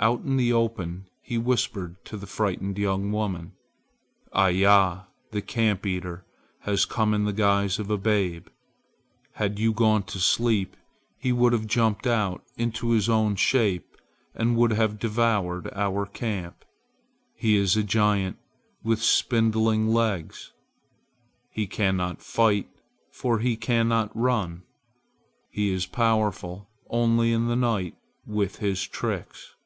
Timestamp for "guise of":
7.32-7.90